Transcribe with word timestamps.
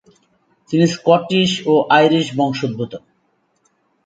তিনি 0.69 0.85
স্কটিশ 0.87 1.51
ও 1.65 1.73
আইরিশ 1.97 2.27
বংশোদ্ভূত। 2.37 2.93